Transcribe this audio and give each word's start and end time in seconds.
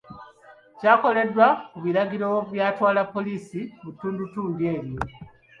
Kyakoleddwa 0.79 1.47
ku 1.71 1.77
biragiro 1.85 2.29
by'atwala 2.51 3.01
poliisi 3.13 3.59
mu 3.83 3.89
ttundutundu 3.93 4.59
eryo. 4.73 4.99